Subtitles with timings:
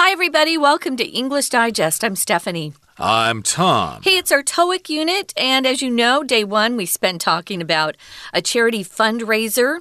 [0.00, 0.56] Hi, everybody.
[0.56, 2.04] Welcome to English Digest.
[2.04, 2.72] I'm Stephanie.
[2.98, 4.00] I'm Tom.
[4.04, 5.34] Hey, it's our TOEIC unit.
[5.36, 7.96] And as you know, day one, we spent talking about
[8.32, 9.80] a charity fundraiser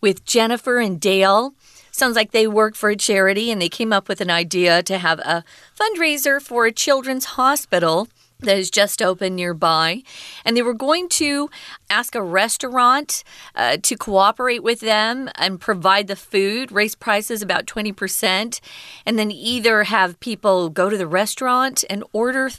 [0.00, 1.52] with Jennifer and Dale.
[1.90, 4.96] Sounds like they work for a charity and they came up with an idea to
[4.96, 5.44] have a
[5.78, 8.08] fundraiser for a children's hospital
[8.40, 10.02] that is just opened nearby.
[10.44, 11.50] And they were going to
[11.90, 17.66] ask a restaurant uh, to cooperate with them and provide the food, raise prices about
[17.66, 18.60] 20%,
[19.04, 22.50] and then either have people go to the restaurant and order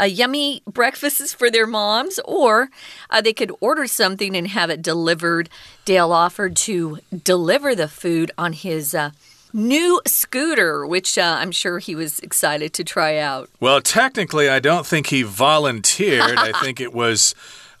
[0.00, 2.70] uh, yummy breakfasts for their moms, or
[3.10, 5.50] uh, they could order something and have it delivered.
[5.84, 8.94] Dale offered to deliver the food on his.
[8.94, 9.10] Uh,
[9.52, 13.48] new scooter, which uh, I'm sure he was excited to try out.
[13.60, 16.38] Well, technically, I don't think he volunteered.
[16.38, 17.34] I think it was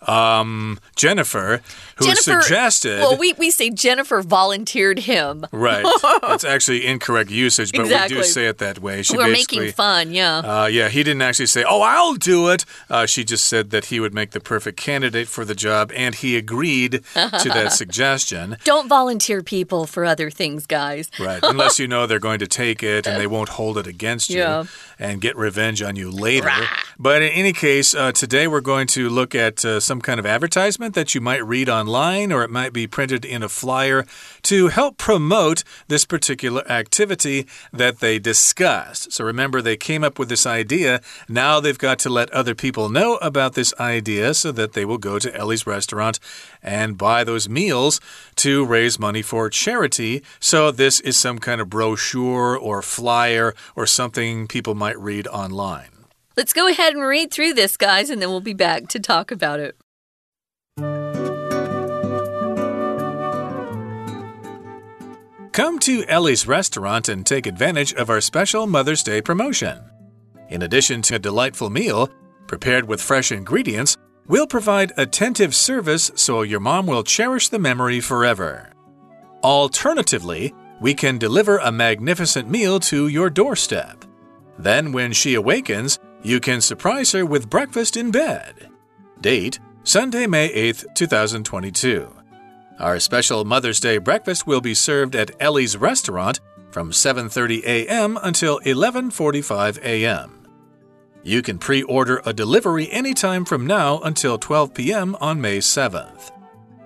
[0.06, 1.60] um, Jennifer,
[1.96, 3.00] who Jennifer, suggested.
[3.00, 5.46] Well, we, we say Jennifer volunteered him.
[5.52, 5.84] Right.
[6.22, 8.16] That's actually incorrect usage, but Exactly.
[8.16, 9.02] we do say it that way.
[9.02, 10.38] She We're making fun, yeah.
[10.38, 12.64] Uh, yeah, he didn't actually say, Oh, I'll do it.
[12.88, 16.14] Uh, she just said that he would make the perfect candidate for the job, and
[16.14, 18.56] he agreed to that suggestion.
[18.64, 21.10] Don't volunteer people for other things, guys.
[21.18, 21.40] Right.
[21.42, 24.38] Unless you know they're going to take it and they won't hold it against you
[24.38, 24.64] Yeah.
[24.98, 26.50] and get revenge on you later.
[26.98, 30.26] But in any case, uh, today we're going to look at uh, some kind of
[30.26, 34.06] advertisement that you might read online or it might be printed in a flyer
[34.40, 39.10] to help promote this particular activity that they discussed.
[39.10, 41.00] So remember, they came up with this idea.
[41.28, 44.96] Now they've got to let other people know about this idea so that they will
[44.96, 46.20] go to Ellie's restaurant
[46.62, 48.00] and buy those meals
[48.36, 50.22] to raise money for charity.
[50.38, 55.99] So this is some kind of brochure or flyer or something people might read online.
[56.36, 59.30] Let's go ahead and read through this, guys, and then we'll be back to talk
[59.30, 59.76] about it.
[65.52, 69.80] Come to Ellie's restaurant and take advantage of our special Mother's Day promotion.
[70.48, 72.08] In addition to a delightful meal,
[72.46, 73.96] prepared with fresh ingredients,
[74.28, 78.72] we'll provide attentive service so your mom will cherish the memory forever.
[79.42, 84.04] Alternatively, we can deliver a magnificent meal to your doorstep.
[84.58, 88.68] Then, when she awakens, you can surprise her with breakfast in bed.
[89.20, 92.14] Date Sunday, May 8th, 2022.
[92.78, 98.18] Our special Mother's Day breakfast will be served at Ellie's restaurant from 7:30 a.m.
[98.22, 100.46] until 11:45 a.m.
[101.22, 105.16] You can pre-order a delivery anytime from now until 12 p.m.
[105.20, 106.30] on May 7th.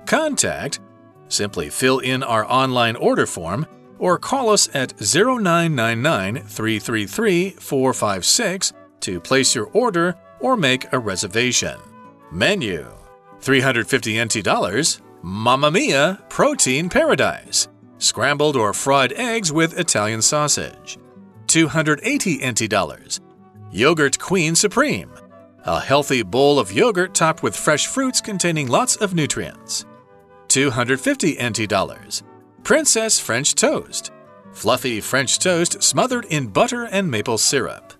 [0.06, 0.81] Contact
[1.28, 3.67] Simply fill in our online order form
[3.99, 8.73] or call us at 0999 333 456
[9.05, 11.79] to place your order or make a reservation.
[12.31, 12.87] Menu
[13.41, 20.99] 350 NT dollars, Mamma Mia Protein Paradise, scrambled or fried eggs with Italian sausage.
[21.47, 23.21] 280 NT dollars,
[23.71, 25.11] Yogurt Queen Supreme,
[25.65, 29.87] a healthy bowl of yogurt topped with fresh fruits containing lots of nutrients.
[30.49, 32.23] 250 NT dollars.
[32.63, 34.11] Princess French Toast.
[34.53, 37.94] Fluffy French toast smothered in butter and maple syrup.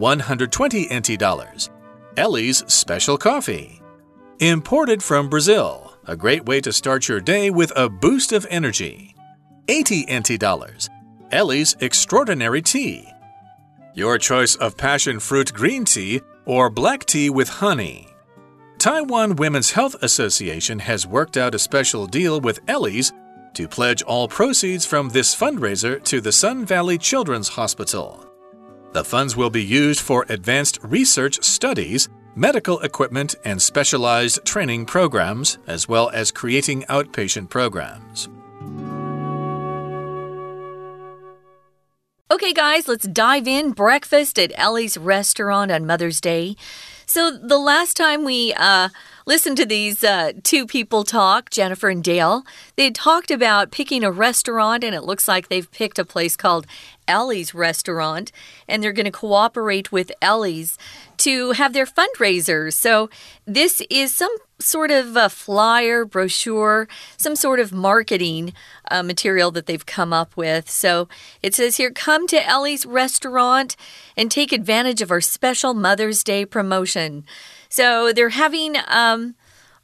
[0.00, 1.70] 120 NT dollars.
[2.16, 3.80] Ellie's Special Coffee.
[4.38, 9.14] Imported from Brazil, a great way to start your day with a boost of energy.
[9.68, 10.88] 80 NT dollars.
[11.30, 13.06] Ellie's Extraordinary Tea.
[13.92, 18.08] Your choice of passion fruit green tea or black tea with honey.
[18.78, 23.12] Taiwan Women's Health Association has worked out a special deal with Ellie's
[23.52, 28.29] to pledge all proceeds from this fundraiser to the Sun Valley Children's Hospital.
[28.92, 35.58] The funds will be used for advanced research studies, medical equipment, and specialized training programs,
[35.68, 38.28] as well as creating outpatient programs.
[42.32, 43.72] Okay, guys, let's dive in.
[43.72, 46.56] Breakfast at Ellie's restaurant on Mother's Day.
[47.06, 48.88] So, the last time we uh,
[49.30, 52.42] listened to these uh, two people talk, Jennifer and Dale,
[52.74, 56.66] they talked about picking a restaurant, and it looks like they've picked a place called
[57.06, 58.32] Ellie's Restaurant,
[58.66, 60.76] and they're going to cooperate with Ellie's
[61.18, 62.72] to have their fundraisers.
[62.72, 63.08] So,
[63.46, 68.52] this is some sort of a flyer, brochure, some sort of marketing
[68.90, 70.68] uh, material that they've come up with.
[70.68, 71.08] So
[71.40, 73.76] it says here come to Ellie's restaurant
[74.16, 77.24] and take advantage of our special Mother's Day promotion.
[77.70, 78.76] So they're having.
[78.86, 79.36] Um,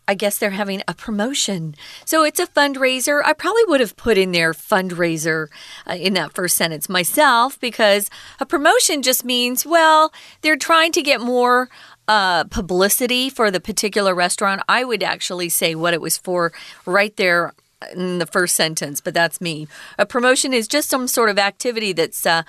[0.08, 1.74] I guess they're having a promotion.
[2.04, 3.22] So it's a fundraiser.
[3.24, 5.48] I probably would have put in there fundraiser
[5.84, 10.12] uh, in that first sentence myself because a promotion just means, well,
[10.42, 11.68] they're trying to get more
[12.06, 14.62] uh, publicity for the particular restaurant.
[14.68, 16.52] I would actually say what it was for
[16.84, 17.52] right there
[17.94, 19.66] in the first sentence, but that's me.
[19.98, 22.42] A promotion is just some sort of activity that's uh,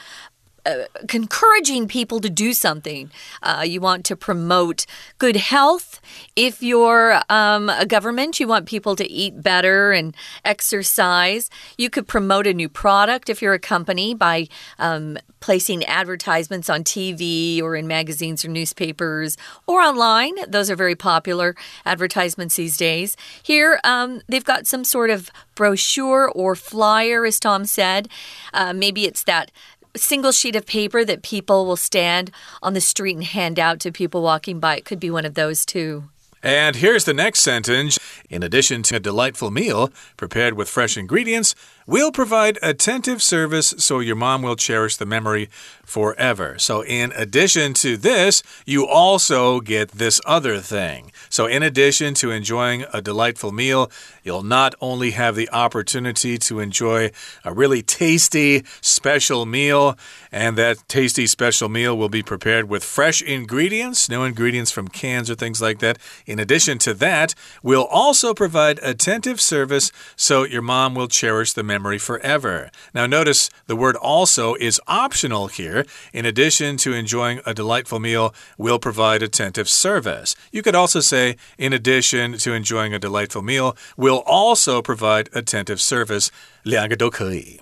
[0.68, 3.10] uh, encouraging people to do something.
[3.42, 4.86] Uh, you want to promote
[5.18, 6.02] good health.
[6.36, 11.50] If you're um, a government, you want people to eat better and exercise.
[11.78, 14.48] You could promote a new product if you're a company by
[14.78, 19.38] um, placing advertisements on TV or in magazines or newspapers
[19.68, 20.34] or online.
[20.48, 21.56] Those are very popular
[21.86, 23.16] advertisements these days.
[23.42, 28.10] Here, um, they've got some sort of brochure or flyer, as Tom said.
[28.54, 29.52] Uh, maybe it's that
[29.98, 33.92] single sheet of paper that people will stand on the street and hand out to
[33.92, 34.78] people walking by.
[34.78, 36.06] It could be one of those too.
[36.44, 37.98] And here's the next sentence.
[38.30, 41.56] In addition to a delightful meal prepared with fresh ingredients,
[41.90, 45.50] We'll provide attentive service so your mom will cherish the memory
[45.86, 46.60] forever.
[46.60, 51.14] So, in addition to this, you also get this other thing.
[51.30, 53.90] So, in addition to enjoying a delightful meal,
[54.22, 57.12] you'll not only have the opportunity to enjoy
[57.46, 59.98] a really tasty special meal,
[60.30, 65.30] and that tasty special meal will be prepared with fresh ingredients, no ingredients from cans
[65.30, 65.98] or things like that.
[66.26, 67.34] In addition to that,
[67.64, 72.71] we'll also provide attentive service so your mom will cherish the memory memory forever.
[72.95, 75.85] Now, notice the word also is optional here.
[76.13, 80.35] In addition to enjoying a delightful meal, we'll provide attentive service.
[80.51, 85.81] You could also say, in addition to enjoying a delightful meal, we'll also provide attentive
[85.81, 86.31] service.
[86.65, 87.61] 两个都可以。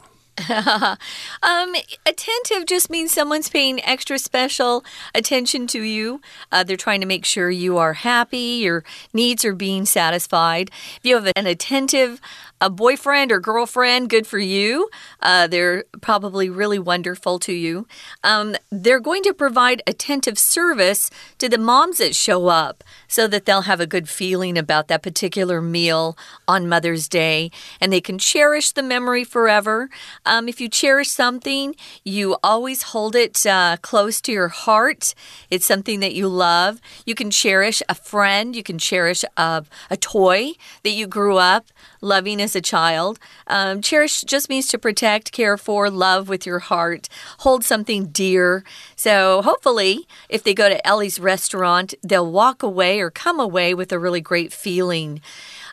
[1.43, 1.75] um,
[2.07, 4.85] attentive just means someone's paying extra special
[5.15, 6.21] attention to you.
[6.51, 10.71] Uh, they're trying to make sure you are happy, your needs are being satisfied.
[10.97, 12.21] If you have an attentive
[12.62, 14.90] a boyfriend or girlfriend, good for you.
[15.22, 17.88] Uh, they're probably really wonderful to you.
[18.24, 23.46] Um, they're going to provide attentive service to the moms that show up so that
[23.46, 26.18] they'll have a good feeling about that particular meal
[26.48, 29.90] on Mother's Day and they can cherish the memory forever.
[30.26, 35.14] Um, if you cherish something, you always hold it uh, close to your heart.
[35.50, 36.80] It's something that you love.
[37.06, 40.54] You can cherish a friend, you can cherish a, a toy
[40.84, 41.68] that you grew up
[42.06, 43.20] loving as a child.
[43.48, 47.10] Um, cherish just means to protect, care for, love with your heart,
[47.40, 48.64] hold something dear.
[48.96, 53.92] So hopefully, if they go to Ellie's restaurant, they'll walk away or come away with
[53.92, 55.22] a really great feeling.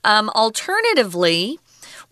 [0.05, 1.61] Um, alternatively,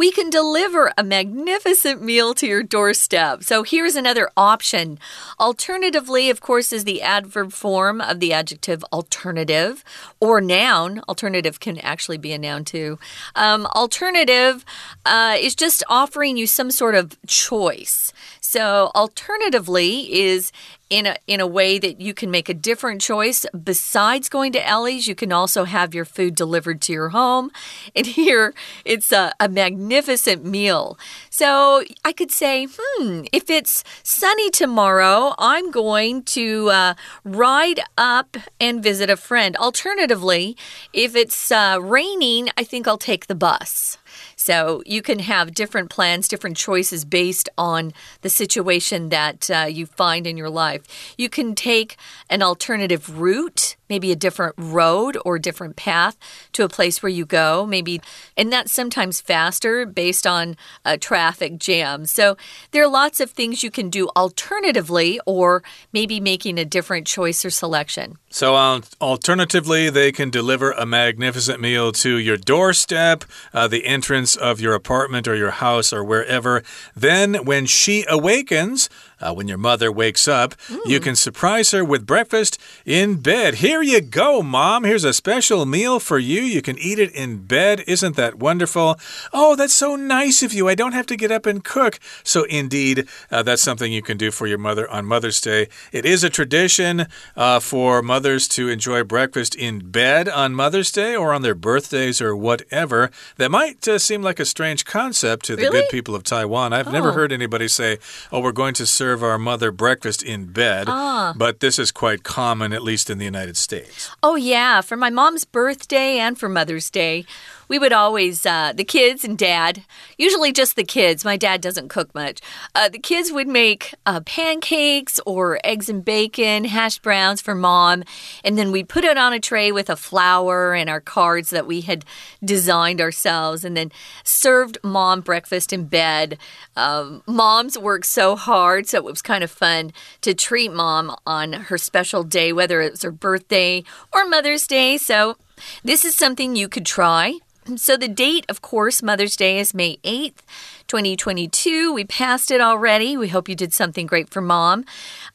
[0.00, 3.44] we can deliver a magnificent meal to your doorstep.
[3.44, 4.98] So here's another option.
[5.38, 9.84] Alternatively, of course, is the adverb form of the adjective alternative
[10.18, 11.02] or noun.
[11.06, 12.98] Alternative can actually be a noun too.
[13.34, 14.64] Um, alternative
[15.04, 18.10] uh, is just offering you some sort of choice.
[18.50, 20.50] So, alternatively is
[20.88, 24.66] in a in a way that you can make a different choice besides going to
[24.66, 25.06] Ellie's.
[25.06, 27.52] You can also have your food delivered to your home,
[27.94, 28.52] and here
[28.84, 30.98] it's a, a magnificent meal.
[31.30, 38.36] So I could say, hmm, if it's sunny tomorrow, I'm going to uh, ride up
[38.60, 39.56] and visit a friend.
[39.58, 40.56] Alternatively,
[40.92, 43.96] if it's uh, raining, I think I'll take the bus.
[44.40, 47.92] So you can have different plans, different choices based on
[48.22, 51.14] the situation that uh, you find in your life.
[51.18, 51.98] You can take
[52.30, 56.16] an alternative route maybe a different road or different path
[56.52, 58.00] to a place where you go, maybe,
[58.36, 62.06] and that's sometimes faster based on a traffic jam.
[62.06, 62.36] So
[62.70, 67.44] there are lots of things you can do alternatively, or maybe making a different choice
[67.44, 68.16] or selection.
[68.30, 74.36] So, uh, alternatively, they can deliver a magnificent meal to your doorstep, uh, the entrance
[74.36, 76.62] of your apartment or your house or wherever.
[76.94, 78.88] Then, when she awakens,
[79.20, 80.78] uh, when your mother wakes up, mm.
[80.86, 83.56] you can surprise her with breakfast in bed.
[83.56, 84.84] Here you go, Mom.
[84.84, 86.40] Here's a special meal for you.
[86.40, 87.84] You can eat it in bed.
[87.86, 88.98] Isn't that wonderful?
[89.32, 90.68] Oh, that's so nice of you.
[90.68, 91.98] I don't have to get up and cook.
[92.22, 95.68] So, indeed, uh, that's something you can do for your mother on Mother's Day.
[95.92, 101.14] It is a tradition uh, for mothers to enjoy breakfast in bed on Mother's Day
[101.16, 103.10] or on their birthdays or whatever.
[103.36, 105.80] That might uh, seem like a strange concept to the really?
[105.80, 106.72] good people of Taiwan.
[106.72, 106.92] I've oh.
[106.92, 107.98] never heard anybody say,
[108.30, 111.34] oh, we're going to serve serve our mother breakfast in bed, ah.
[111.36, 114.08] but this is quite common, at least in the United States.
[114.22, 114.82] Oh, yeah.
[114.82, 117.24] For my mom's birthday and for Mother's Day,
[117.70, 119.84] we would always, uh, the kids and dad,
[120.18, 122.40] usually just the kids, my dad doesn't cook much,
[122.74, 128.02] uh, the kids would make uh, pancakes or eggs and bacon, hash browns for mom,
[128.42, 131.64] and then we'd put it on a tray with a flower and our cards that
[131.64, 132.04] we had
[132.44, 133.92] designed ourselves, and then
[134.24, 136.36] served mom breakfast in bed.
[136.74, 141.52] Um, moms work so hard, so it was kind of fun to treat mom on
[141.52, 144.98] her special day, whether it was her birthday or Mother's Day.
[144.98, 145.36] So
[145.82, 147.38] This is something you could try.
[147.76, 150.42] So, the date, of course, Mother's Day is May 8th,
[150.88, 151.92] 2022.
[151.92, 153.16] We passed it already.
[153.16, 154.84] We hope you did something great for mom.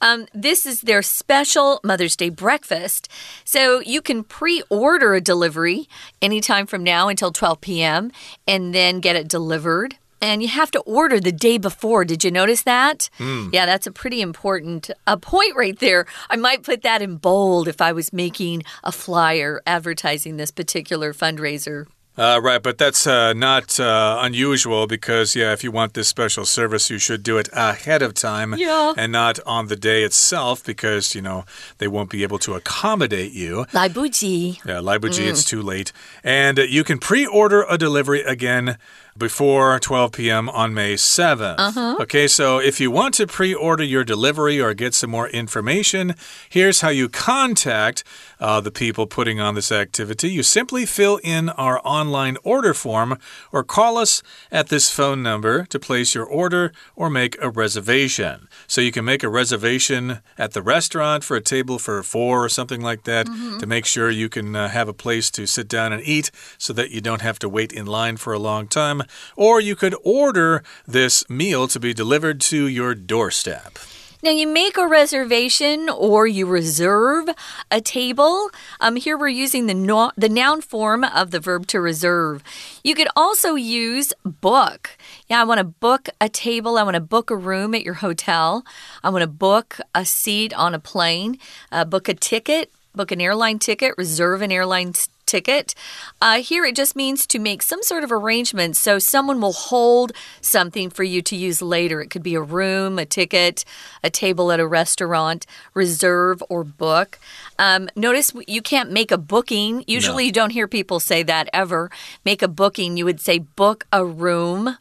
[0.01, 3.08] Um, this is their special Mother's Day breakfast.
[3.46, 5.88] So, you can pre order a delivery
[6.22, 8.12] anytime from now until 12 p.m.
[8.48, 12.03] and then get it delivered and you have to order the day before.
[12.03, 13.10] Did you notice that?
[13.20, 13.53] Mm.
[13.53, 16.08] Yeah, that's a pretty important a point right there.
[16.32, 21.13] I might put that in bold if I was making a flyer advertising this particular
[21.13, 21.86] fundraiser.
[22.17, 26.46] Uh, right, but that's uh, not uh, unusual because, yeah, if you want this special
[26.46, 28.94] service, you should do it ahead of time yeah.
[28.96, 31.44] and not on the day itself because, you know,
[31.77, 33.65] they won't be able to accommodate you.
[33.74, 34.65] Laibuji.
[34.65, 35.29] Yeah, Laibuji, mm.
[35.29, 35.91] it's too late.
[36.24, 38.77] And you can pre order a delivery again
[39.17, 40.50] before 12 p.m.
[40.50, 41.55] on May 7th.
[41.57, 42.01] Uh -huh.
[42.01, 46.15] Okay, so if you want to pre order your delivery or get some more information,
[46.50, 48.03] here's how you contact
[48.39, 50.29] uh, the people putting on this activity.
[50.29, 53.17] You simply fill in our online order form
[53.51, 58.48] or call us at this phone number to place your order or make a reservation.
[58.67, 62.50] So you can make a reservation at the restaurant for a table for four or
[62.50, 63.60] something like that mm -hmm.
[63.60, 66.74] to make sure you can uh, have a place to sit down and eat so
[66.74, 69.05] that you don't have to wait in line for a long time.
[69.36, 73.78] Or you could order this meal to be delivered to your doorstep.
[74.26, 77.30] Now, you make a reservation or you reserve
[77.70, 78.50] a table.
[78.80, 82.44] Um, here we're using the, no the noun form of the verb to reserve.
[82.84, 84.98] You could also use book.
[85.28, 86.80] Yeah, I want to book a table.
[86.80, 88.66] I want to book a room at your hotel.
[89.04, 91.38] I want to book a seat on a plane,
[91.72, 94.94] uh, book a ticket, book an airline ticket, reserve an airline
[95.25, 95.75] ticket.
[96.22, 100.12] Uh, here it just means to make some sort of arrangement so someone will hold
[100.41, 102.01] something for you to use later.
[102.01, 103.65] It could be a room, a ticket,
[104.03, 107.20] a table at a restaurant, reserve or book.
[107.58, 109.84] Um, notice you can't make a booking.
[109.88, 110.27] Usually no.
[110.27, 111.89] you don't hear people say that ever.
[112.24, 114.77] Make a booking, you would say book a room.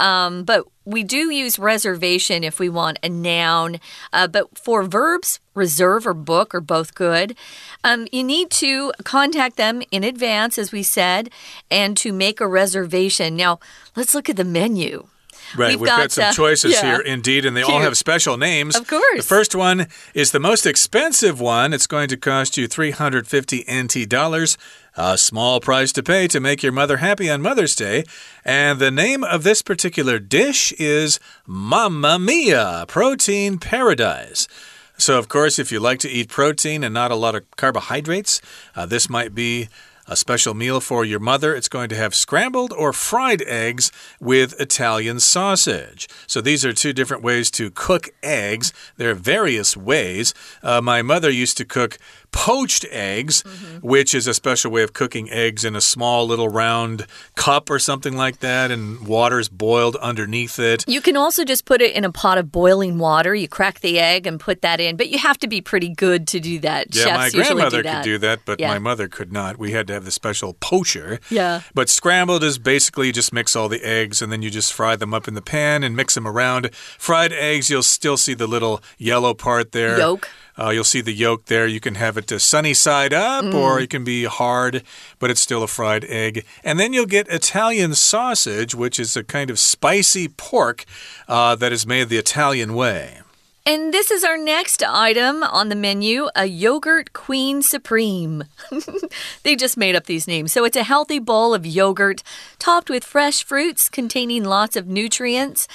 [0.00, 3.78] Um, but we do use reservation if we want a noun.
[4.10, 7.36] Uh, but for verbs, reserve or book are both good.
[7.84, 11.30] Um, you need to contact them in advance, as we said,
[11.70, 13.36] and to make a reservation.
[13.36, 13.60] Now,
[13.96, 15.08] let's look at the menu.
[15.56, 16.82] Right, we've, we've got, got, some uh, choices yeah.
[16.82, 17.74] here indeed, and they Cute.
[17.74, 18.76] all have special names.
[18.76, 19.16] Of course.
[19.16, 21.72] The first one is the most expensive one.
[21.72, 24.58] It's going to cost you 350 NT dollars.
[25.00, 28.02] A small price to pay to make your mother happy on Mother's Day.
[28.44, 34.48] And the name of this particular dish is Mamma Mia Protein Paradise.
[34.96, 38.40] So, of course, if you like to eat protein and not a lot of carbohydrates,
[38.74, 39.68] uh, this might be
[40.08, 41.54] a special meal for your mother.
[41.54, 46.08] It's going to have scrambled or fried eggs with Italian sausage.
[46.26, 48.72] So these are two different ways to cook eggs.
[48.96, 50.34] There are various ways.
[50.62, 51.98] Uh, my mother used to cook
[52.32, 53.80] poached eggs, mm -hmm.
[53.82, 57.78] which is a special way of cooking eggs in a small little round cup or
[57.78, 60.84] something like that, and water's boiled underneath it.
[60.86, 63.34] You can also just put it in a pot of boiling water.
[63.34, 66.26] You crack the egg and put that in, but you have to be pretty good
[66.28, 66.86] to do that.
[66.94, 68.72] Yeah, Chefs my grandmother do could do that, but yeah.
[68.72, 69.58] my mother could not.
[69.58, 71.18] We had to have the special poacher.
[71.30, 71.60] Yeah.
[71.74, 74.96] But scrambled is basically you just mix all the eggs and then you just fry
[74.96, 76.74] them up in the pan and mix them around.
[76.74, 79.98] Fried eggs, you'll still see the little yellow part there.
[79.98, 80.28] Yolk.
[80.58, 81.66] Uh, you'll see the yolk there.
[81.66, 83.54] You can have it sunny side up mm.
[83.54, 84.82] or it can be hard,
[85.18, 86.44] but it's still a fried egg.
[86.64, 90.84] And then you'll get Italian sausage, which is a kind of spicy pork
[91.28, 93.20] uh, that is made the Italian way.
[93.68, 98.44] And this is our next item on the menu a yogurt queen supreme.
[99.42, 100.54] they just made up these names.
[100.54, 102.22] So it's a healthy bowl of yogurt
[102.58, 105.68] topped with fresh fruits containing lots of nutrients.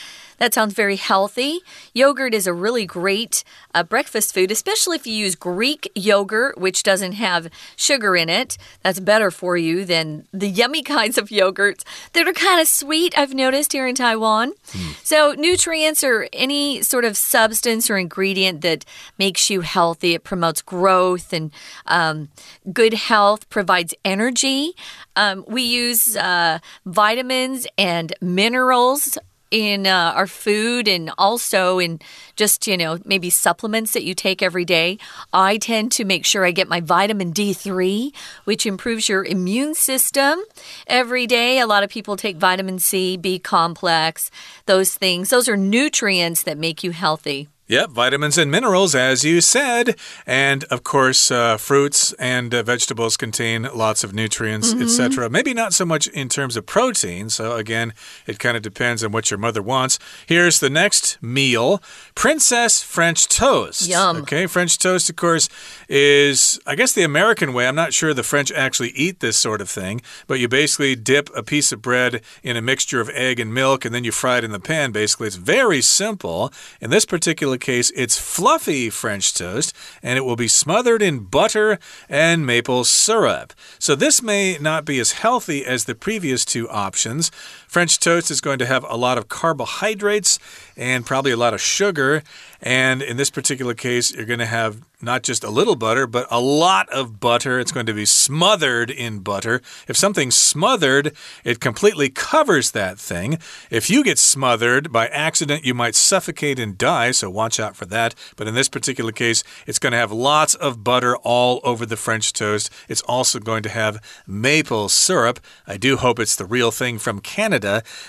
[0.43, 1.61] That sounds very healthy.
[1.93, 6.83] Yogurt is a really great uh, breakfast food, especially if you use Greek yogurt, which
[6.83, 8.57] doesn't have sugar in it.
[8.81, 13.17] That's better for you than the yummy kinds of yogurts that are kind of sweet,
[13.17, 14.51] I've noticed here in Taiwan.
[14.73, 15.05] Mm.
[15.05, 18.83] So, nutrients or any sort of substance or ingredient that
[19.17, 21.53] makes you healthy, it promotes growth and
[21.85, 22.27] um,
[22.73, 24.73] good health, provides energy.
[25.15, 29.17] Um, we use uh, vitamins and minerals
[29.53, 31.99] in uh, our food and also in
[32.35, 34.97] just, you know, maybe supplements that you take every day.
[35.31, 38.11] I tend to make sure I get my vitamin D3,
[38.45, 40.41] which improves your immune system
[40.87, 41.59] every day.
[41.59, 44.31] A lot of people take vitamin C, B complex,
[44.65, 45.29] those things.
[45.29, 47.47] Those are nutrients that make you healthy.
[47.73, 49.95] Yep, vitamins and minerals, as you said.
[50.27, 54.83] And of course, uh, fruits and uh, vegetables contain lots of nutrients, mm -hmm.
[54.83, 55.27] etc.
[55.27, 57.29] Maybe not so much in terms of protein.
[57.29, 57.93] So, again,
[58.27, 59.99] it kind of depends on what your mother wants.
[60.27, 61.81] Here's the next meal
[62.13, 63.87] Princess French toast.
[63.87, 64.17] Yum.
[64.17, 65.49] Okay, French toast, of course,
[65.87, 67.67] is, I guess, the American way.
[67.67, 71.29] I'm not sure the French actually eat this sort of thing, but you basically dip
[71.35, 74.37] a piece of bread in a mixture of egg and milk, and then you fry
[74.37, 74.91] it in the pan.
[74.91, 76.51] Basically, it's very simple.
[76.79, 81.21] In this particular particular case, it's fluffy French toast, and it will be smothered in
[81.21, 83.53] butter and maple syrup.
[83.79, 87.31] So this may not be as healthy as the previous two options.
[87.73, 90.37] French toast is going to have a lot of carbohydrates
[90.77, 92.21] and probably a lot of sugar.
[92.61, 96.25] And in this particular case, you're going to have not just a little butter, but
[96.31, 97.59] a lot of butter.
[97.59, 99.61] It's going to be smothered in butter.
[99.87, 101.13] If something's smothered,
[101.43, 103.37] it completely covers that thing.
[103.69, 107.85] If you get smothered by accident, you might suffocate and die, so watch out for
[107.87, 108.15] that.
[108.37, 111.97] But in this particular case, it's going to have lots of butter all over the
[111.97, 112.69] French toast.
[112.87, 115.41] It's also going to have maple syrup.
[115.67, 117.62] I do hope it's the real thing from Canada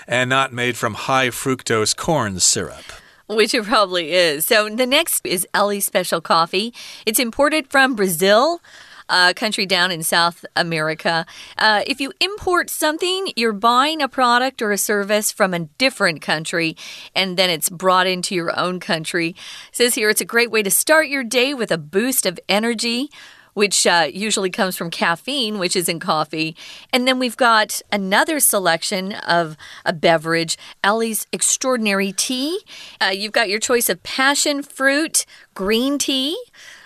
[0.07, 2.85] and not made from high fructose corn syrup.
[3.27, 4.45] Which it probably is.
[4.45, 6.73] So the next is Ellie Special Coffee.
[7.05, 8.61] It's imported from Brazil.
[9.07, 11.27] A country down in South America.
[11.59, 16.23] Uh, if you import something, you're buying a product or a service from a different
[16.23, 16.75] country,
[17.15, 19.29] and then it's brought into your own country.
[19.29, 22.39] It says here it's a great way to start your day with a boost of
[22.49, 23.11] energy
[23.55, 26.55] which uh, usually comes from caffeine, which is in coffee.
[26.93, 32.59] And then we've got another selection of a beverage, Ellie's Extraordinary Tea.
[33.01, 36.37] Uh, you've got your choice of passion fruit green tea.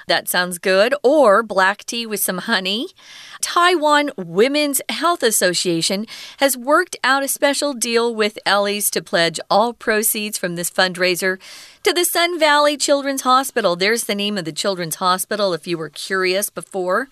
[0.10, 0.96] That sounds good.
[1.04, 2.88] Or black tea with some honey.
[3.42, 9.72] Taiwan Women's Health Association has worked out a special deal with Ellie's to pledge all
[9.72, 11.40] proceeds from this fundraiser
[11.84, 13.76] to the Sun Valley Children's Hospital.
[13.76, 17.08] There's the name of the Children's Hospital if you were curious before.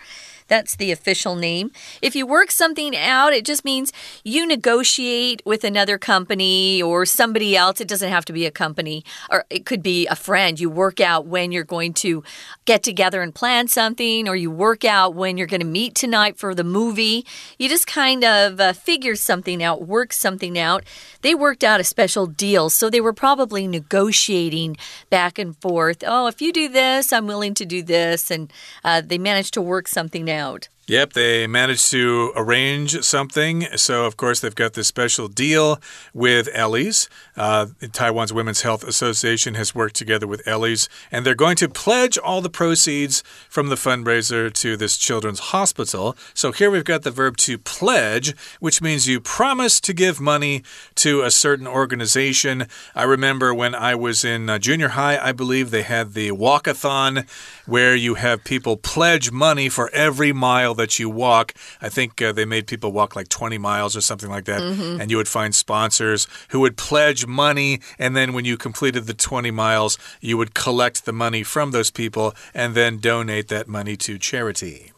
[0.47, 1.71] That's the official name.
[2.01, 3.91] If you work something out, it just means
[4.23, 7.81] you negotiate with another company or somebody else.
[7.81, 10.59] It doesn't have to be a company, or it could be a friend.
[10.59, 12.23] You work out when you're going to
[12.65, 16.37] get together and plan something, or you work out when you're going to meet tonight
[16.37, 17.25] for the movie.
[17.57, 20.83] You just kind of uh, figure something out, work something out.
[21.21, 24.77] They worked out a special deal, so they were probably negotiating
[25.09, 26.03] back and forth.
[26.05, 28.31] Oh, if you do this, I'm willing to do this.
[28.31, 28.51] And
[28.83, 30.69] uh, they managed to work something out out.
[30.89, 33.63] Yep, they managed to arrange something.
[33.75, 35.81] So, of course, they've got this special deal
[36.13, 37.09] with Ellie's.
[37.35, 42.17] Uh, Taiwan's Women's Health Association has worked together with Ellie's, and they're going to pledge
[42.17, 46.15] all the proceeds from the fundraiser to this children's hospital.
[46.33, 50.63] So, here we've got the verb to pledge, which means you promise to give money
[50.95, 52.65] to a certain organization.
[52.95, 57.27] I remember when I was in uh, junior high, I believe they had the walkathon
[57.65, 61.53] where you have people pledge money for every mile that you walk.
[61.81, 64.61] I think uh, they made people walk like 20 miles or something like that.
[64.61, 65.01] Mm -hmm.
[65.01, 67.79] And you would find sponsors who would pledge money.
[67.99, 71.91] And then when you completed the 20 miles, you would collect the money from those
[71.91, 74.91] people and then donate that money to charity.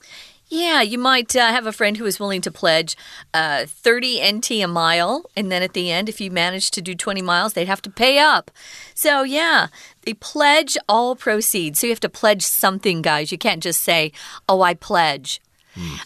[0.49, 2.97] Yeah, you might uh, have a friend who is willing to pledge
[3.35, 5.29] uh, 30 NT a mile.
[5.35, 7.89] And then at the end, if you manage to do 20 miles, they'd have to
[7.91, 8.49] pay up.
[8.95, 9.67] So, yeah,
[10.05, 11.79] they pledge all proceeds.
[11.79, 13.31] So you have to pledge something, guys.
[13.31, 14.11] You can't just say,
[14.47, 15.39] oh, I pledge.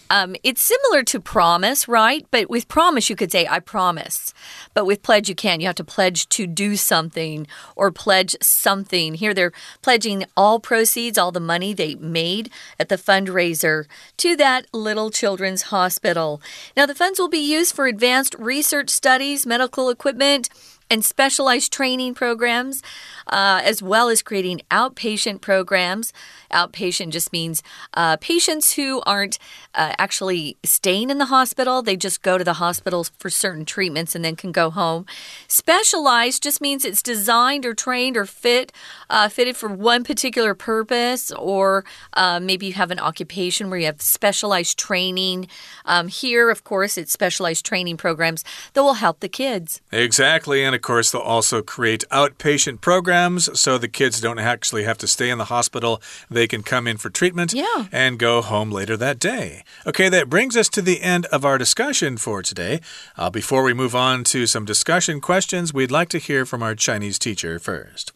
[0.09, 2.25] Um, it's similar to promise, right?
[2.31, 4.33] But with promise, you could say, I promise.
[4.73, 5.61] But with pledge, you can't.
[5.61, 9.15] You have to pledge to do something or pledge something.
[9.15, 13.85] Here, they're pledging all proceeds, all the money they made at the fundraiser
[14.17, 16.41] to that little children's hospital.
[16.75, 20.49] Now, the funds will be used for advanced research studies, medical equipment
[20.89, 22.81] and specialized training programs,
[23.27, 26.13] uh, as well as creating outpatient programs.
[26.51, 29.39] Outpatient just means uh, patients who aren't
[29.73, 34.15] uh, actually staying in the hospital, they just go to the hospital for certain treatments
[34.15, 35.05] and then can go home.
[35.47, 38.71] Specialized just means it's designed or trained or fit,
[39.09, 43.85] uh, fitted for one particular purpose, or uh, maybe you have an occupation where you
[43.85, 45.47] have specialized training.
[45.85, 48.43] Um, here, of course, it's specialized training programs
[48.73, 49.81] that will help the kids.
[49.91, 50.63] Exactly.
[50.63, 55.29] And course, they'll also create outpatient programs so the kids don't actually have to stay
[55.29, 56.01] in the hospital.
[56.29, 57.85] They can come in for treatment yeah.
[57.91, 59.63] and go home later that day.
[59.85, 62.81] Okay, that brings us to the end of our discussion for today.
[63.17, 66.75] Uh, before we move on to some discussion questions, we'd like to hear from our
[66.75, 68.13] Chinese teacher first.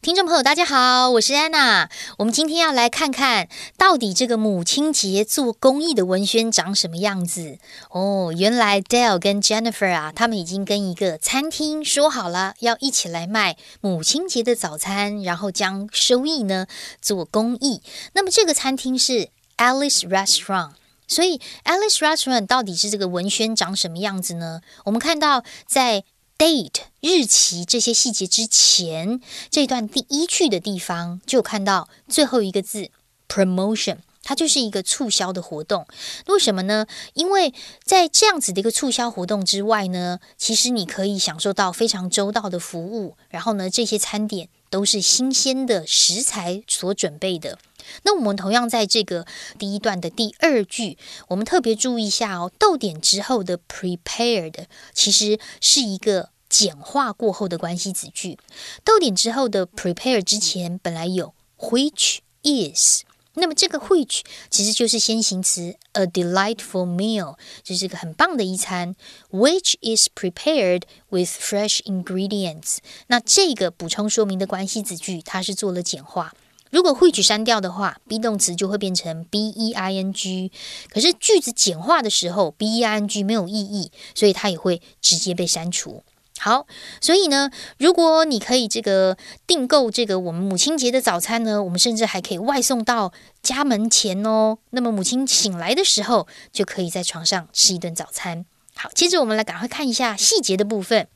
[0.00, 1.90] 听众朋友，大家好，我是安娜。
[2.18, 7.58] 我们今天要来看看到底这个母亲节做公益的文宣长什么样子
[7.90, 8.32] 哦。
[8.34, 16.68] 原来 Dale 跟 Jennifer 啊，他们已经跟一个餐厅说好了，要一起来卖母亲节的早餐，然后将收益呢
[17.02, 17.82] 做公益。
[18.12, 20.74] 那么这个餐厅是 Alice Restaurant，
[21.08, 24.60] 所以 Alice Restaurant 到底是这个文宣长什么样子呢？
[24.84, 26.04] 我们看到在
[26.38, 29.20] date 日期这些细节之前，
[29.50, 32.90] 这段第一句的地方就看到最后一个字
[33.28, 35.88] promotion，它就是一个促销的活动。
[36.26, 36.86] 为什么呢？
[37.14, 43.16] 因为在这样子的一个促销活动之外呢，其实你可以享受到非常周到的服务。
[43.30, 47.58] 然后呢，这些餐点都是新鲜的食材所准备的。
[48.02, 49.26] 那我们同样在这个
[49.58, 58.38] 第一段的第二句，我们特别注意一下哦，逗点之后的 prepared 其实是一个简化过后的关系子句。
[58.84, 63.04] 逗点之后的 prepare 之前本来有 which is，
[63.38, 64.20] 那么这个 which
[64.50, 68.94] 其实就是先行词 a delightful meal，就是一个很棒的一餐
[69.30, 72.78] ，which is prepared with fresh ingredients。
[73.06, 76.34] 那这个补充说明的关系子句，它是做了简化。
[76.70, 80.50] 如果 which 删掉的话，be 动词就会变成 be ing。
[80.90, 86.02] 可是句子简化的时候，be ing 没有意义，所以它也会直接被删除。
[86.38, 86.66] 好，
[87.00, 94.58] 所以呢，如果你可以这个订购这个我们母亲节的早餐呢，我们甚至还可以外送到家门前哦。
[94.70, 98.46] 那么母亲醒来的时候，就可以在床上吃一顿早餐。
[98.76, 101.08] 好，接着我们来赶快看一下细节的部分。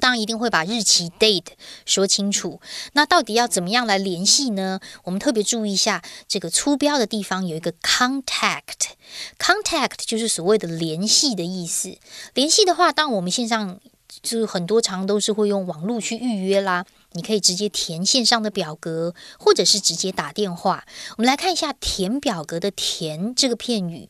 [0.00, 1.52] 当然一定会把日期 date
[1.86, 2.60] 说清楚。
[2.94, 4.80] 那到底要怎么样来联系呢？
[5.04, 11.96] 我们特别注意一下这个粗标的地方有一个 contact，contact 就是所谓的联系的意思。
[12.34, 13.78] 联系的话，当我们线上
[14.22, 20.84] 就是很多常都是会用网络去预约啦，你可以直接填线上的表格，或者是直接打电话。
[21.16, 24.08] 我们来看一下填表格的填这个片语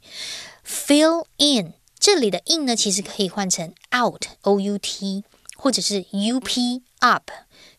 [0.66, 5.24] ，fill in 这里的 in 呢，其实可以换成 out，o u t。
[5.56, 7.30] 或者是 U P up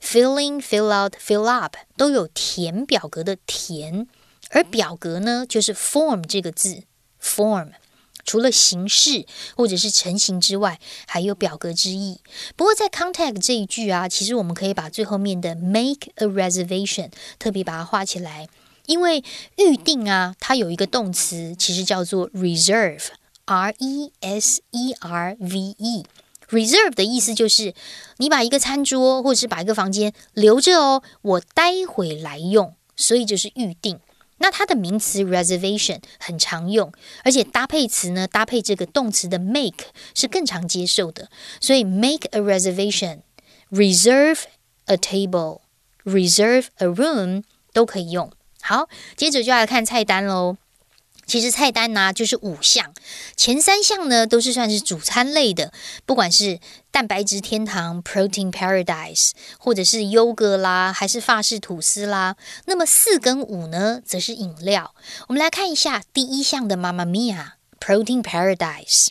[0.02, 4.08] filling fill out fill up 都有填表格的填，
[4.50, 6.82] 而表格呢就是 form 这个字
[7.22, 7.74] form，
[8.26, 12.20] 除了形式或者是成型之外，还有表格之意。
[12.56, 18.50] 不过在 contact 这一句啊，其实我们可以把最后面的 make a reservation 特别把它画起来，
[18.88, 19.24] 因为
[19.58, 23.04] 预定啊，它有一个动词，其实叫做 reserve
[23.46, 26.06] R E S E R V E。
[26.50, 27.74] Reserve 的意思就是，
[28.18, 34.00] 你把一个餐桌或者是把一个房间留着哦，我待会来用，所以就是预定。
[34.38, 36.92] 那它的名词 reservation 很常用，
[37.24, 41.30] 而且搭配词呢，搭配这个动词的 make 是更常接受的。
[41.62, 44.42] 所以 make a reservation，reserve
[44.86, 48.32] a table，reserve a room 都可以用。
[48.62, 50.58] 好，接着就要来看菜单喽。
[51.26, 52.94] 其实菜单呢就是五项，
[53.36, 55.74] 前三项呢都是算是主餐类的，
[56.06, 56.60] 不管是
[56.92, 62.36] 蛋白质天堂 （Protein Paradise） 或者是优格啦，还是法式吐司啦。
[62.66, 64.94] 那么四跟五呢，则是饮料。
[65.28, 69.08] 我们来看一下第一项的 Mamma Mia Protein Paradise。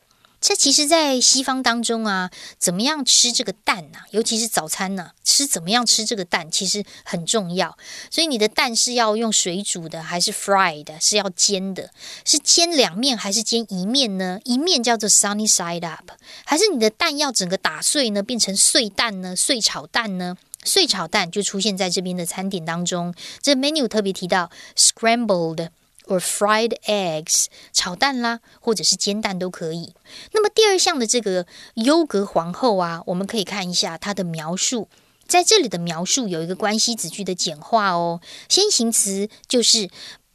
[0.46, 4.00] 这其实，在西方当中啊，怎么样吃这个蛋呢？
[4.10, 7.78] 尤其是早餐呢，吃怎么样吃这个蛋，其实很重要。
[8.10, 11.88] 所以你的蛋是要用水煮的，还是 fried 是要煎的？
[12.26, 14.38] 是煎两面还是煎一面呢？
[14.44, 16.10] 一面叫做 sunny side up，
[16.44, 19.34] 还是你的蛋要整个打碎呢，变成碎蛋呢？
[19.34, 20.36] 碎炒蛋呢？
[20.62, 23.14] 碎炒蛋就出现在这边的餐点当中。
[23.40, 25.70] 这 menu 特别提到 scrambled。
[26.06, 29.94] Or fried eggs 炒蛋啦，或者是煎蛋都可以。
[30.32, 34.88] 那么第二项的这个优格皇后啊，我们可以看一下它的描述。
[35.26, 39.88] 在这里的描述有一个关系子句的简化哦，先行词就是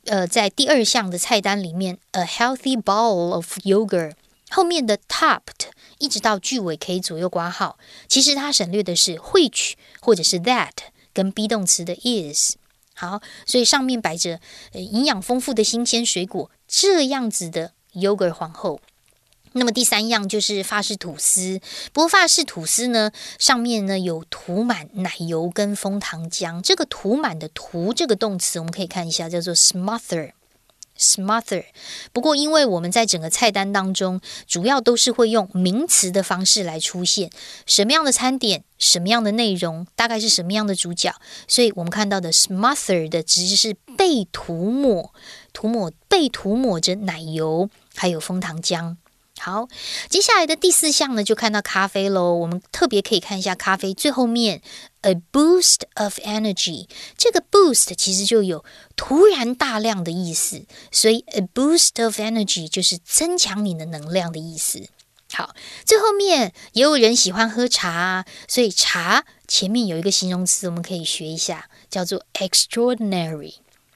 [0.06, 4.14] 呃，在第二项的菜单里面，a healthy bowl of yogurt
[4.50, 7.78] 后面的 topped 一直到句尾可以左右挂号。
[8.08, 10.72] 其实它省略的是 which 或者是 that
[11.14, 12.56] 跟 be 动词的 is。
[13.00, 14.42] 好，所以上面摆着
[14.74, 18.82] 呃营养丰富的新鲜水果，这样子的 yogurt 皇后。
[19.54, 21.62] 那么第三样就是法式吐司，
[21.94, 26.62] 不过法式吐司呢，上面呢有涂满奶油跟枫糖浆。
[26.62, 30.34] 这个涂满的涂这个动词，我们可以看一下，叫做 smother。
[31.00, 31.64] Smother，
[32.12, 37.30] 不过因为我们在整个菜单当中，主要都是会用名词的方式来出现
[37.66, 41.16] 什么样的餐点，什么样的内容，大概是什么样的主角，
[41.48, 45.14] 所以我们看到的 smother 的只是被涂抹、
[45.54, 48.98] 涂抹、被涂抹着奶油还有枫糖浆。
[49.42, 49.70] 好，
[50.10, 52.34] 接下来的第四项呢，就看到咖啡喽。
[52.34, 54.62] 我们特别可以看一下咖啡最后面
[55.02, 56.88] ，a boost of energy。
[57.18, 58.66] 这个 boost 其实就有
[58.98, 64.90] 突然大量的意思，所以 a boost of energy 就是增强你的能量的意思。
[65.32, 73.54] 好，最后面也有人喜欢喝茶，所以茶前面有一个形容词，我们可以学一下，叫做 extraordinary。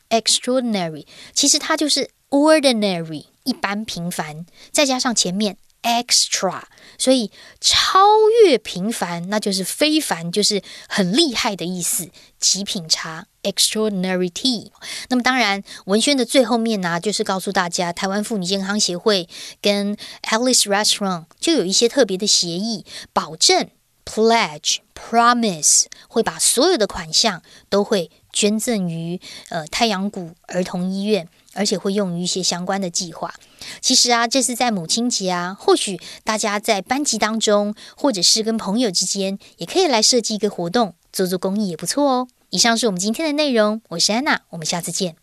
[0.10, 3.26] extraordinary 其实它就是 ordinary。
[3.44, 6.64] 一般平凡，再加上前面 extra，
[6.98, 8.00] 所以超
[8.46, 12.10] 越平凡，那就是非凡，就是很厉害的意思。
[12.40, 14.70] 极品茶 extraordinary tea。
[15.10, 19.28] 那么当然，文宣的最后面呢，就是告诉大家，台湾妇女健康协会
[19.62, 23.70] 跟 Alice Restaurant 就有一些特别的协议，保证
[24.06, 31.28] pledge promise 会把所有的款项都会捐赠于呃太阳谷儿童医院。
[31.54, 33.34] 而且会用于一些相关的计划。
[33.82, 42.28] 其实啊，这是在母亲节啊，或许大家在班级当中，或者是跟朋友之间，也可以来设计一个活动，做做公益也不错哦。
[42.50, 45.16] 以上是我们今天的内容，我是安娜，我们下次见。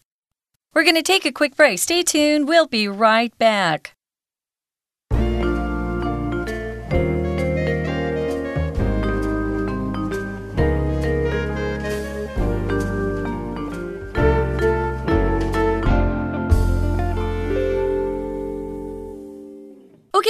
[0.72, 1.78] We're gonna take a quick break.
[1.78, 2.46] Stay tuned.
[2.46, 3.99] We'll be right back.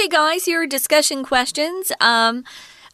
[0.01, 1.91] Okay, guys, here are discussion questions.
[2.01, 2.43] Um,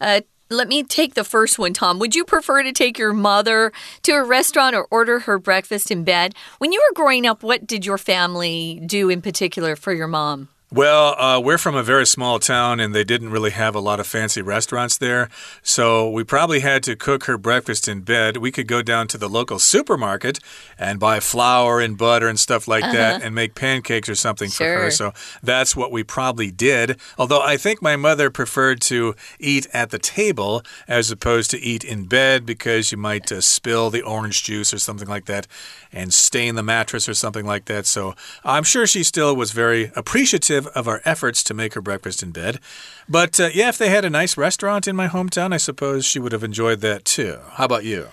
[0.02, 2.00] uh, let me take the first one, Tom.
[2.00, 3.72] Would you prefer to take your mother
[4.04, 6.36] to a restaurant or order her breakfast in bed?
[6.58, 10.50] When you were growing up, what did your family do in particular for your mom?
[10.70, 14.02] Well, uh, we're from a very small town and they didn't really have a lot
[14.02, 15.30] of fancy restaurants there.
[15.64, 18.36] So we probably had to cook her breakfast in bed.
[18.36, 20.40] We could go down to the local supermarket
[20.78, 22.98] and buy flour and butter and stuff like uh -huh.
[22.98, 23.26] that uh-huh.
[23.26, 24.76] and make pancakes or something sure.
[24.76, 24.92] for her.
[24.92, 27.00] So that's what we probably did.
[27.16, 31.84] Although I think my mother preferred to eat at the table as opposed to eat
[31.84, 35.48] in bed because you might uh, spill the orange juice or something like that
[35.94, 37.86] and stain the mattress or something like that.
[37.86, 41.82] So I'm sure she still was very appreciative appreciative of our efforts to make her
[41.82, 42.60] breakfast in bed.
[43.08, 46.20] But uh, yeah, if they had a nice restaurant in my hometown, I suppose she
[46.20, 47.40] would have enjoyed that too.
[47.54, 48.08] How about you?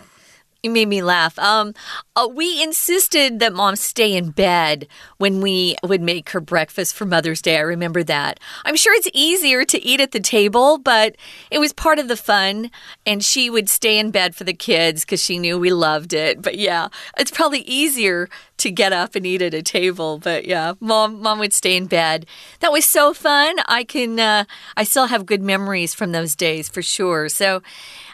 [0.62, 1.38] You made me laugh.
[1.38, 1.74] Um,
[2.16, 7.04] uh, we insisted that mom stay in bed when we would make her breakfast for
[7.04, 7.58] Mother's Day.
[7.58, 8.40] I remember that.
[8.64, 11.16] I'm sure it's easier to eat at the table, but
[11.50, 12.70] it was part of the fun.
[13.04, 16.40] And she would stay in bed for the kids because she knew we loved it.
[16.40, 20.18] But yeah, it's probably easier to get up and eat at a table.
[20.18, 22.26] But yeah, mom, mom would stay in bed.
[22.60, 23.56] That was so fun.
[23.66, 24.44] I can, uh,
[24.76, 27.28] I still have good memories from those days for sure.
[27.28, 27.62] So,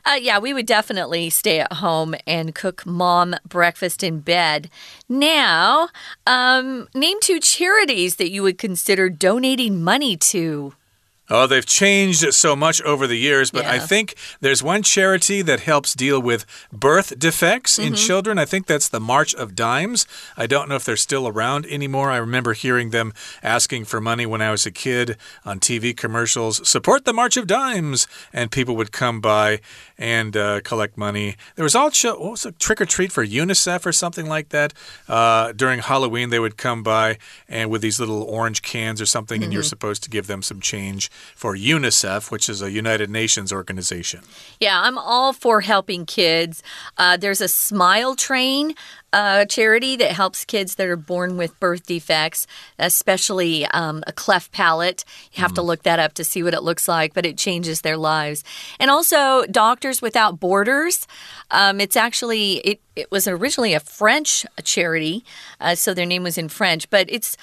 [0.06, 4.70] uh, yeah, we would definitely stay at home and cook mom breakfast in bed.
[5.08, 5.88] Now,
[6.26, 10.74] um, name two charities that you would consider donating money to.
[11.32, 13.72] Oh, they've changed so much over the years, but yeah.
[13.72, 18.06] I think there's one charity that helps deal with birth defects in mm -hmm.
[18.06, 18.38] children.
[18.38, 20.06] I think that's the March of Dimes.
[20.36, 22.10] I don't know if they're still around anymore.
[22.10, 23.12] I remember hearing them
[23.42, 26.68] asking for money when I was a kid on TV commercials.
[26.68, 29.60] Support the March of Dimes, and people would come by
[29.98, 31.36] and uh, collect money.
[31.54, 34.72] There was also what was a trick or treat for UNICEF or something like that.
[35.08, 39.40] Uh, during Halloween, they would come by and with these little orange cans or something,
[39.40, 39.44] mm -hmm.
[39.44, 39.86] and you're mm-hmm.
[39.86, 44.20] supposed to give them some change for UNICEF, which is a United Nations organization.
[44.58, 46.62] Yeah, I'm all for helping kids.
[46.98, 48.74] Uh, there's a smile train
[49.12, 52.46] a charity that helps kids that are born with birth defects,
[52.78, 55.04] especially um, a cleft palate.
[55.32, 55.56] You have mm.
[55.56, 58.44] to look that up to see what it looks like, but it changes their lives.
[58.78, 61.08] And also, Doctors Without Borders.
[61.50, 62.80] Um, it's actually it.
[62.96, 65.24] It was originally a French charity,
[65.60, 67.36] uh, so their name was in French, but it's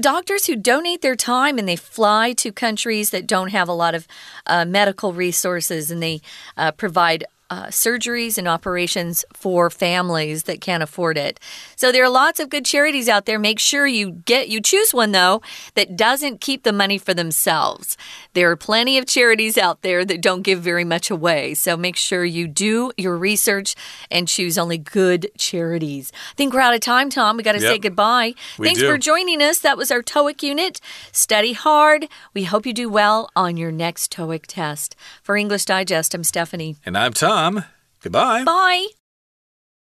[0.00, 3.94] doctors who donate their time and they fly to countries that don't have a lot
[3.94, 4.06] of
[4.46, 6.20] uh, medical resources and they
[6.56, 11.38] uh, provide uh, surgeries and operations for families that can't afford it.
[11.76, 13.38] So there are lots of good charities out there.
[13.38, 15.42] Make sure you get you choose one though
[15.74, 17.96] that doesn't keep the money for themselves.
[18.32, 21.54] There are plenty of charities out there that don't give very much away.
[21.54, 23.74] So make sure you do your research
[24.10, 26.12] and choose only good charities.
[26.32, 27.36] I think we're out of time, Tom.
[27.36, 27.72] We got to yep.
[27.72, 28.34] say goodbye.
[28.58, 28.88] We Thanks do.
[28.88, 29.58] for joining us.
[29.58, 30.80] That was our TOEIC unit.
[31.12, 32.08] Study hard.
[32.34, 34.96] We hope you do well on your next TOEIC test.
[35.22, 36.76] For English Digest, I'm Stephanie.
[36.86, 37.64] And I'm Tom.
[38.00, 38.44] Goodbye.
[38.44, 38.86] Bye.